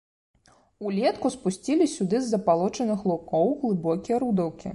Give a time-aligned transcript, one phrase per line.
[0.91, 4.67] Улетку спусцілі сюды з забалочаных лугоў глыбокія рудаўкі.